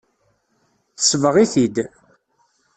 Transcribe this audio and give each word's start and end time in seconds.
Tesbeɣ-it-id. 0.95 1.75